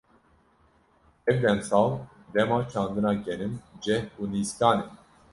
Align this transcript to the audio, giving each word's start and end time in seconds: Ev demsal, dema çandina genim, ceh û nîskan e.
Ev 1.27 1.41
demsal, 1.41 1.99
dema 2.33 2.57
çandina 2.73 3.13
genim, 3.27 3.53
ceh 3.85 4.03
û 4.19 4.23
nîskan 4.31 4.79
e. 4.79 4.85